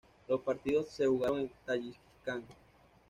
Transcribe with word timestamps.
Los 0.27 0.41
partidos 0.41 0.89
se 0.89 1.05
jugaron 1.05 1.41
en 1.41 1.51
Tayikistán. 1.63 2.43